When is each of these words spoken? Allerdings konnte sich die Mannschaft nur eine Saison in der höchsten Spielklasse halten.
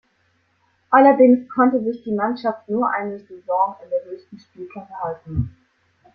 Allerdings 0.89 1.47
konnte 1.53 1.79
sich 1.83 2.01
die 2.01 2.11
Mannschaft 2.13 2.67
nur 2.67 2.89
eine 2.91 3.19
Saison 3.19 3.75
in 3.83 3.89
der 3.91 4.03
höchsten 4.05 4.39
Spielklasse 4.39 4.97
halten. 4.99 5.55